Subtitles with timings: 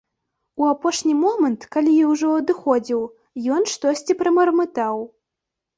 [0.61, 3.07] У апошні момант, калі я ўжо адыходзіў,
[3.59, 4.95] ён штосьці прамармытаў.